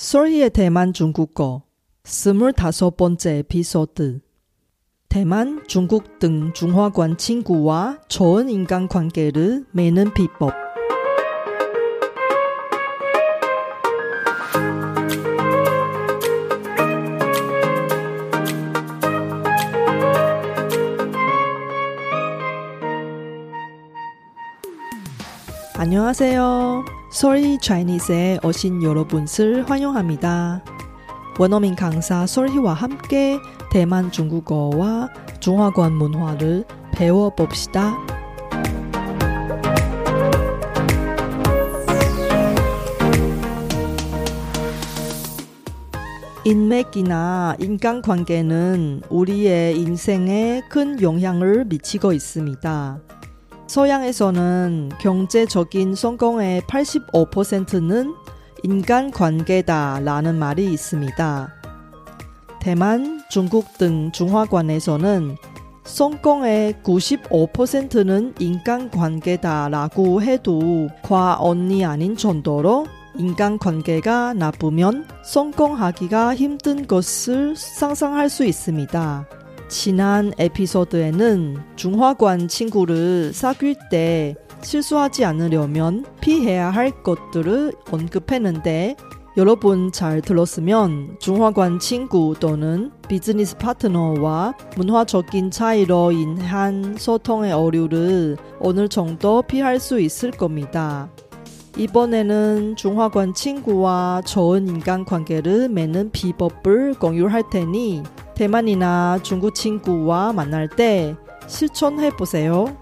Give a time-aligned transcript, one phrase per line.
[0.00, 1.62] 솔희의 대만 중국어
[2.04, 4.20] 스물다섯 번째 에피소드
[5.10, 10.54] 대만, 중국 등 중화권 친구와 좋은 인간관계를 맺는 비법
[25.76, 26.99] 안녕하세요.
[27.10, 30.62] 솔희 차이니스에 오신 여러분을 환영합니다.
[31.40, 33.38] 원어민 강사 솔희와 함께
[33.72, 35.10] 대만 중국어와
[35.40, 37.96] 중화권 문화를 배워봅시다.
[46.44, 53.00] 인맥이나 인간관계는 우리의 인생에 큰 영향을 미치고 있습니다.
[53.70, 58.16] 서양에서는 경제적인 성공의 85%는
[58.64, 61.54] 인간 관계다라는 말이 있습니다.
[62.60, 65.36] 대만, 중국 등 중화권에서는
[65.84, 72.86] 성공의 95%는 인간 관계다라고 해도 과언이 아닌 정도로
[73.18, 79.39] 인간 관계가 나쁘면 성공하기가 힘든 것을 상상할 수 있습니다.
[79.70, 88.96] 지난 에피소드에는 중화권 친구를 사귈 때 실수하지 않으려면 피해야 할 것들을 언급했는데
[89.36, 99.40] 여러분 잘 들었으면 중화권 친구 또는 비즈니스 파트너와 문화적인 차이로 인한 소통의 어류를 어느 정도
[99.42, 101.08] 피할 수 있을 겁니다.
[101.76, 108.02] 이번에는 중화권 친구와 좋은 인간관계를 맺는 비법을 공유할 테니
[108.39, 111.15] 대만이나 중국 친구와 만날 때
[111.47, 112.75] 실천해 보세요.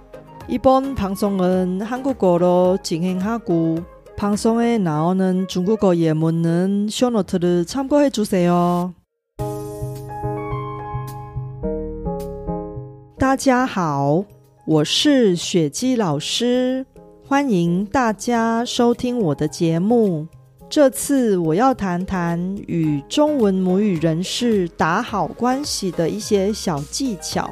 [0.47, 3.77] 이번 방송은 한국어로 진행하고
[4.17, 8.93] 방송에 나오는 중국어 예문은 쇼노트를 참고해 주세요.
[13.17, 14.25] 大家好，
[14.67, 16.85] 我是雪姬老师，
[17.25, 20.27] 欢迎大家收听我的节目。
[20.70, 27.50] 这次我要谈谈与中文母语人士打好关系的一些小技巧。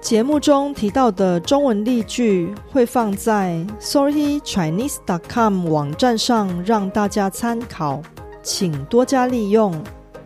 [0.00, 8.00] 节目中提到的中文例句会放在 sorrychinese.com 网站上让大家参考，
[8.42, 9.74] 请多加利用。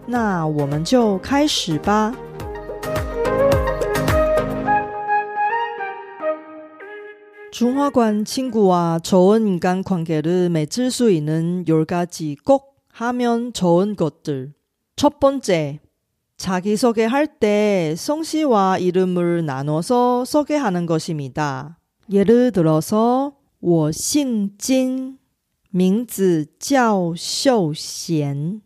[0.06, 2.14] 那我们就开始吧。
[7.51, 14.53] 중화관 친구와 좋은 인간 관계를 맺을 수 있는 10가지 꼭 하면 좋은 것들.
[14.95, 15.79] 첫 번째,
[16.37, 21.79] 자기소개할 때 성씨와 이름을 나눠서 소개하는 것입니다.
[22.11, 25.17] 예를 들어서 我姓金,
[25.73, 28.61] 名字叫秀贤.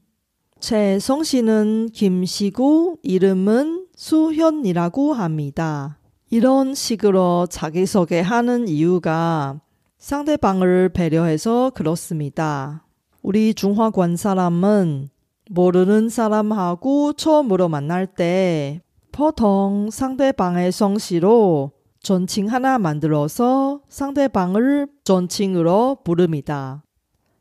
[0.59, 5.99] 제 성씨는 김씨고 이름은 수현이라고 합니다.
[6.34, 9.60] 이런 식으로 자기소개하는 이유가
[9.98, 12.84] 상대방을 배려해서 그렇습니다.
[13.22, 15.10] 우리 중화권 사람은
[15.48, 18.80] 모르는 사람하고 처음으로 만날 때
[19.12, 26.82] 보통 상대방의 성씨로 존칭 하나 만들어서 상대방을 존칭으로 부릅니다.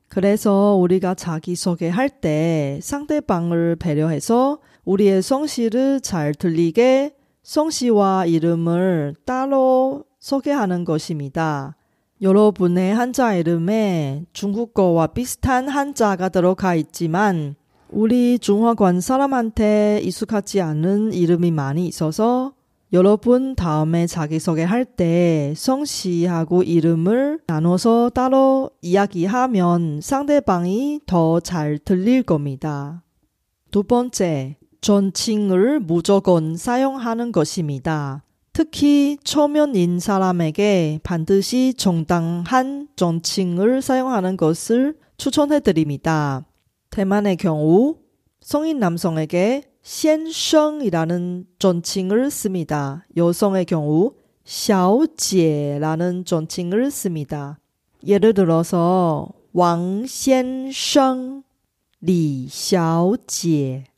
[0.07, 11.75] 그래서 우리가 자기소개할 때 상대방을 배려해서 우리의 성씨를 잘 들리게 성씨와 이름을 따로 소개하는 것입니다.
[12.21, 17.55] 여러분의 한자 이름에 중국어와 비슷한 한자가 들어가 있지만
[17.89, 22.53] 우리 중화권 사람한테 익숙하지 않은 이름이 많이 있어서
[22.93, 33.03] 여러분 다음에 자기소개할 때 성씨하고 이름을 나눠서 따로 이야기하면 상대방이 더 잘 들릴 겁니다.
[33.71, 38.21] 두 번째, 존칭을 무조건 사용하는 것입니다.
[38.51, 46.45] 특히 초면인 사람에게 반드시 정당한 존칭을 사용하는 것을 추천해 드립니다.
[46.89, 47.95] 대만의 경우
[48.41, 53.05] 성인 남성에게 셴성이라는 존칭을 씁니다.
[53.15, 57.57] 여성의 경우 샤오지라는 존칭을 씁니다.
[58.05, 61.43] 예를 들어서 왕 셴성,
[62.01, 63.92] 리 샤오지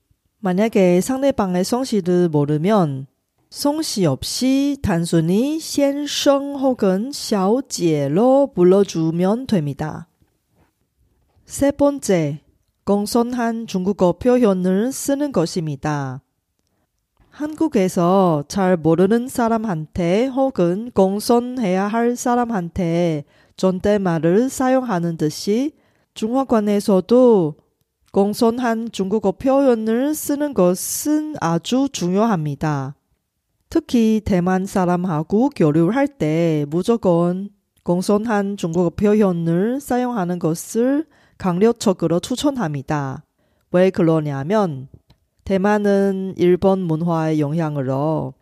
[0.45, 3.07] 만약에 상대방의 성씨를 모르면
[3.51, 10.09] 성씨 없이 단순히 先生 혹은 小姐로 불러주면 됩니다.
[11.45, 12.41] 세 번째,
[12.85, 16.23] 공손한 중국어 표현을 쓰는 것입니다.
[17.31, 23.25] 한국에서 잘 모르는 사람한테 혹은 공손해야 할 사람한테
[23.57, 25.73] 존댓말을 사용하는 듯이
[26.15, 27.57] 중화권에서도
[28.16, 32.96] 공손한 중국어 표현을 쓰는 것은 아주 중요합니다.
[33.70, 37.50] 특히 대만 사람하고 교류할 때 무조건
[37.84, 41.08] 공손한 중국어 표현을 사용하는 것을
[41.38, 43.26] 강력적으로 추천합니다.
[43.74, 44.88] 왜 그러냐면
[45.44, 48.34] 대만은 일본 문화의 영향으로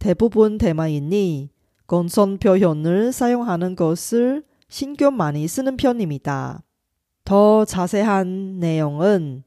[0.00, 1.50] 대부분 대만인이
[1.86, 6.64] 공손 표현을 사용하는 것을 신경 많이 쓰는 편입니다.
[7.30, 9.44] 더 자세한 내용은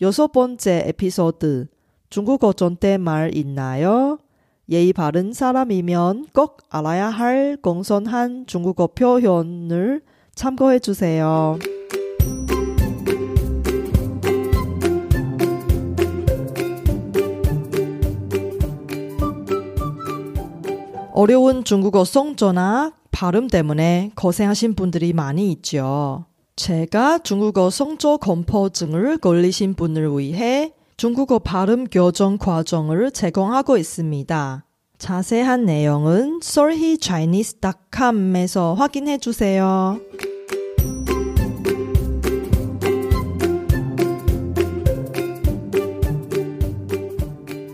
[0.00, 1.66] 여섯 번째 에피소드
[2.08, 4.16] 중국어 존댓말 있나요?
[4.70, 10.00] 예의 바른 사람이면 꼭 알아야 할 공손한 중국어 표현을
[10.34, 11.58] 참고해 주세요.
[21.12, 26.29] 어려운 중국어 성조나 발음 때문에 고생하신 분들이 많이 있죠.
[26.56, 34.64] 제가 중국어 성조 공포증을 걸리신 분을 위해 중국어 발음 교정 과정을 제공하고 있습니다.
[34.98, 39.98] 자세한 내용은 solhechinese.com에서 확인해 주세요.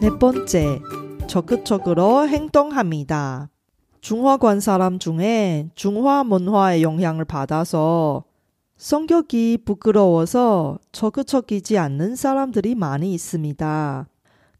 [0.00, 0.79] 네 번째,
[1.26, 3.50] 적극적으로 행동합니다.
[4.00, 8.22] 중화권 사람 중에 중화 문화의 영향을 받아서
[8.76, 14.06] 성격이 부끄러워서 적극적이지 않는 사람들이 많이 있습니다.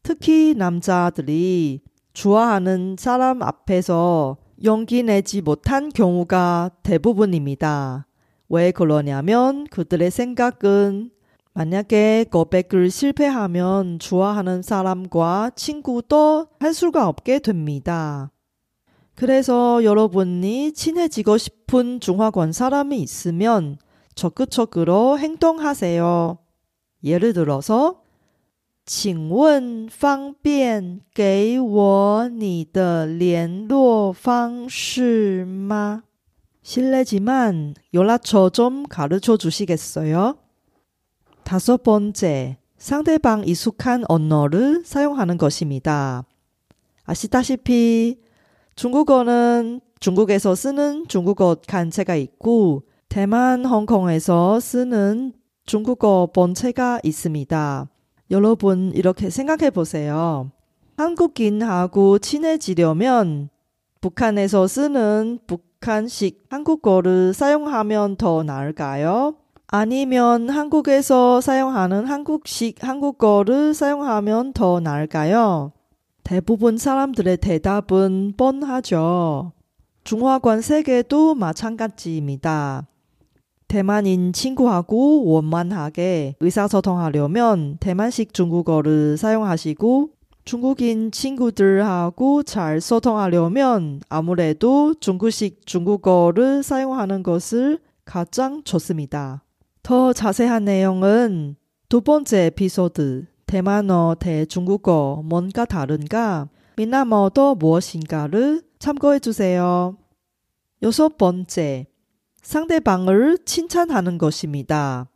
[0.01, 1.81] 특히 남자들이
[2.13, 8.07] 좋아하는 사람 앞에서 용기 내지 못한 경우가 대부분입니다.
[8.49, 11.11] 왜 그러냐면 그들의 생각은
[11.53, 18.31] 만약에 고백을 실패하면 좋아하는 사람과 친구도 할 수가 없게 됩니다.
[19.13, 23.77] 그래서 여러분이 친해지고 싶은 중화권 사람이 있으면
[24.16, 26.38] 적극적으로 행동하세요.
[27.04, 28.02] 예를 들어서
[28.84, 36.02] 请问方便给我你的联络方式吗?
[36.62, 40.36] 실례지만 연락처 좀 가르쳐 주시겠어요?
[41.44, 46.24] 다섯 번째, 상대방 익숙한 언어를 사용하는 것입니다.
[47.04, 48.20] 아시다시피
[48.74, 55.33] 중국어는 중국에서 쓰는 중국어 간체가 있고 대만, 홍콩에서 쓰는
[55.65, 57.89] 중국어 본체가 있습니다.
[58.31, 60.51] 여러분 이렇게 생각해 보세요.
[60.97, 63.49] 한국인하고 친해지려면
[64.01, 69.35] 북한에서 쓰는 북한식 한국어를 사용하면 더 나을까요?
[69.67, 75.71] 아니면 한국에서 사용하는 한국식 한국어를 사용하면 더 나을까요?
[76.23, 79.53] 대부분 사람들의 대답은 뻔하죠.
[80.03, 82.87] 중화권 세계도 마찬가지입니다.
[83.67, 90.09] 대만인 친구하고 원만하게 의사소통하려면 대만식 중국어를 사용하시고
[90.45, 99.43] 중국인 친구들하고 잘 소통하려면 아무래도 중국식 중국어를 사용하는 것을 가장 좋습니다.
[99.83, 101.57] 더 자세한 내용은
[101.89, 106.47] 두 번째 에피소드 대만어 대 중국어 뭔가 다른가
[106.77, 109.97] 미나머도 무엇인가를 참고해 주세요.
[110.81, 111.87] 여섯 번째
[112.46, 115.08] 상대방을 칭찬하는 것입니다.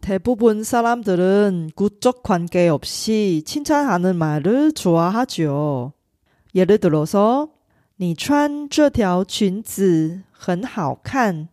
[0.00, 5.92] 대부분 사람들은 구적 관계 없이 칭찬하는 말을 좋아하죠.
[6.54, 7.50] 예를 들어서
[8.00, 11.48] 你穿这条裙子很好看.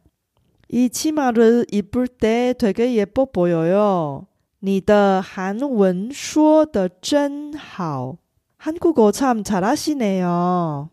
[0.68, 4.25] 이 치마를 입을 때 되게 예뻐 보여요.
[4.62, 8.18] 你的韩文说的真好.
[8.58, 10.89] 한국어 참 잘하시네요.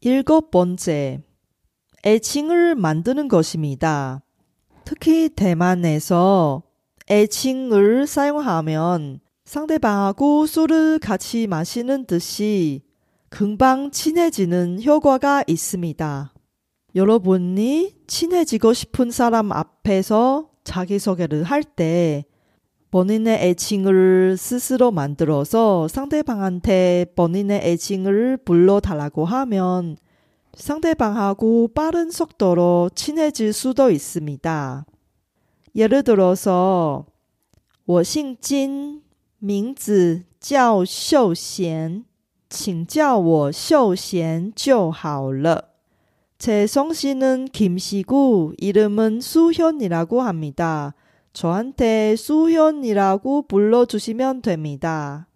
[0.00, 1.20] 일곱 번째,
[2.05, 4.21] 애칭을 만드는 것입니다.
[4.83, 6.61] 특히 대만에서
[7.09, 12.81] 애칭을 사용하면 상대방하고 술을 같이 마시는 듯이
[13.29, 16.31] 금방 친해지는 효과가 있습니다.
[16.93, 22.25] 여러분이 친해지고 싶은 사람 앞에서 자기소개를 할 때
[22.91, 29.97] 본인의 애칭을 스스로 만들어서 상대방한테 본인의 애칭을 불러달라고 하면
[30.54, 34.84] 상대방하고 빠른 속도로 친해질 수도 있습니다.
[35.74, 37.06] 예를 들어서
[37.86, 39.02] 我姓金
[39.38, 42.04] 名字叫秀贤
[42.48, 45.70] 请叫我秀贤就好了
[46.38, 50.94] 제 성씨는 김씨고 이름은 수현이라고 합니다.
[51.34, 55.26] 저한테 수현이라고 불러주시면 됩니다.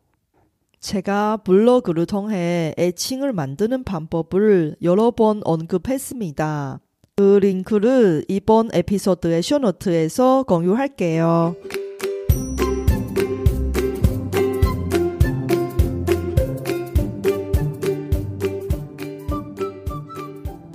[0.79, 6.79] 제가 블로그를 통해 애칭을 만드는 방법을 여러 번 언급했습니다.
[7.17, 11.55] 그 링크를 이번 에피소드의 쇼노트에서 공유할게요.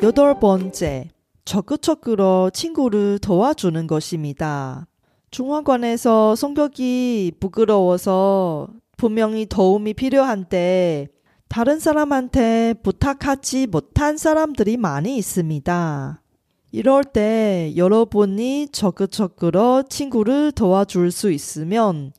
[0.02, 1.08] 여덟 번째,
[1.46, 4.86] 적극적으로 친구를 도와주는 것입니다.
[5.30, 11.07] 중화관에서 성격이 부끄러워서 분명히 도움이 필요한데
[11.47, 16.21] 다른 사람한테 부탁하지 못한 사람들이 많이 있습니다.
[16.71, 22.13] 이럴 때 여러분이 적극적으로 친구를 도와줄 수 있으면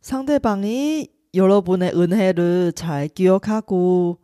[0.00, 4.18] 상대방이 여러분의 은혜를 잘 기억하고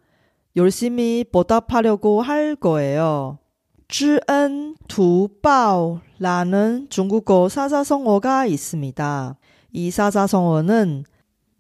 [0.57, 3.39] 열심히 보답하려고 할 거예요.
[3.87, 9.39] 知恩图报라는 중국어 사자성어가 있습니다.
[9.73, 11.05] 이 사자성어는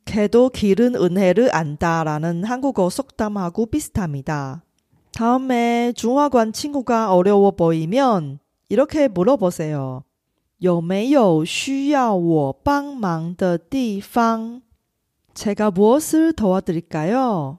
[0.04, 4.62] 개도 기른 은혜를 안다라는 한국어 속담하고 비슷합니다.
[5.12, 8.38] 다음에 중화관 친구가 어려워 보이면
[8.68, 10.04] 이렇게 물어보세요.
[10.60, 14.62] 有没有需要我帮忙的地方?
[15.34, 17.58] 제가 무엇을 도와드릴까요?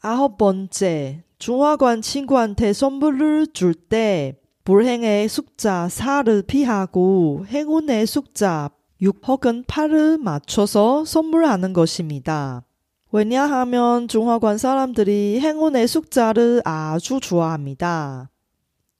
[0.00, 8.70] 아홉 번째, 중화관 친구한테 선물을 줄 때 불행의 숫자 4를 피하고 행운의 숫자
[9.03, 12.63] 6 혹은 8을 맞춰서 선물하는 것입니다.
[13.11, 18.29] 왜냐하면 중화관 사람들이 행운의 숫자를 아주 좋아합니다.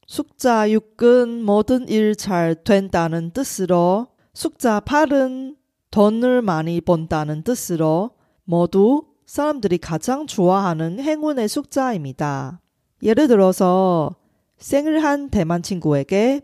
[0.06, 5.56] 숫자 6은 모든 일 잘 된다는 뜻으로 숫자 8은
[5.90, 8.12] 돈을 많이 번다는 뜻으로
[8.44, 12.60] 모두 사람들이 가장 좋아하는 행운의 숫자입니다.
[13.02, 14.18] 예를 들어서
[14.58, 16.42] 생을 한 대만 친구에게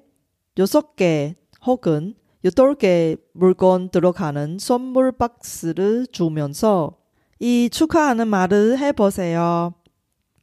[0.56, 1.36] 6개
[1.66, 6.99] 혹은 8개 물건 들어가는 선물 박스를 주면서
[7.41, 9.75] 이 축하하는 말을 해보세요.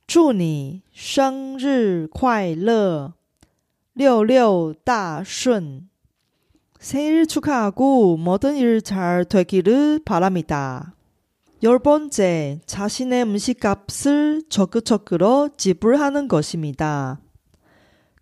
[0.08, 3.14] 祝你生日快乐,
[3.94, 5.90] 六六大顺.
[6.80, 10.96] 생일 축하하고 모든 일 잘 되기를 바랍니다.
[11.64, 17.22] 열 번째, 자신의 음식값을 적극적으로 지불하는 것입니다.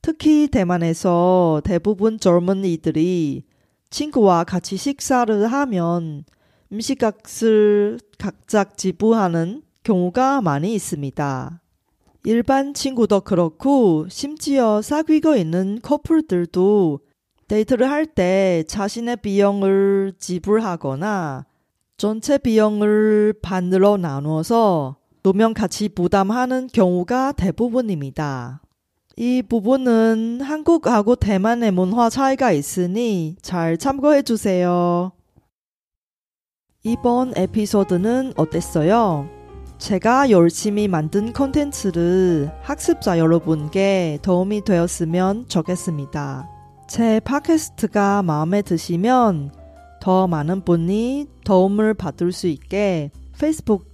[0.01, 3.45] 특히 대만에서 대부분 젊은이들이
[3.94, 6.24] 친구와 같이 식사를 하면
[6.72, 11.60] 음식값을 각자 지불하는 경우가 많이 있습니다.
[12.24, 16.98] 일반 친구도 그렇고 심지어 사귀고 있는 커플들도
[17.46, 21.46] 데이트를 할 때 자신의 비용을 지불하거나
[21.96, 28.63] 전체 비용을 반으로 나누어서 노면 같이 부담하는 경우가 대부분입니다.
[29.16, 35.12] 이 부분은 한국하고 대만의 문화 차이가 있으니 잘 참고해 주세요.
[36.82, 39.28] 이번 에피소드는 어땠어요?
[39.78, 46.48] 제가 열심히 만든 컨텐츠를 학습자 여러분께 도움이 되었으면 좋겠습니다.
[46.88, 49.52] 제 팟캐스트가 마음에 드시면
[50.00, 53.93] 더 많은 분이 도움을 받을 수 있게 페이스북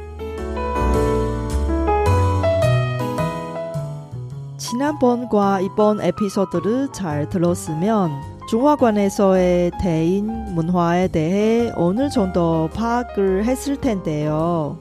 [4.71, 8.09] 지난번과 이번 에피소드를 잘 들었으면
[8.49, 14.77] 중화관에서의 대인 문화에 대해 어느 정도 파악을 했을 텐데요.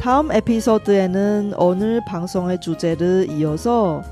[0.00, 4.02] 다음 에피소드에는 오늘 방송의 주제를 이어서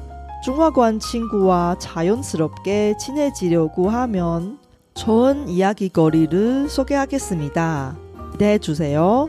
[0.45, 4.59] 중화관 친구와 자연스럽게 친해지려고 하면
[4.95, 7.97] 좋은 이야기거리를 소개하겠습니다.
[8.33, 9.29] 기대해 주세요.